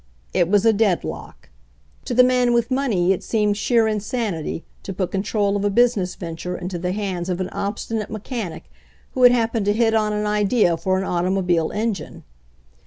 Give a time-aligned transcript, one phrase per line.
[0.33, 1.49] It was a deadlock.
[2.05, 5.97] To the man with money it seemed sheer insanity to put control of a busi
[5.97, 8.63] ness venture into the hands of an obstinate me chanic
[9.11, 12.23] who had happened to hit on an idea for an automobile engine.